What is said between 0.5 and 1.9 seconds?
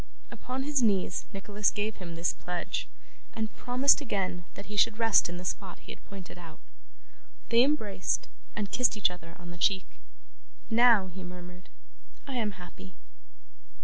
his knees Nicholas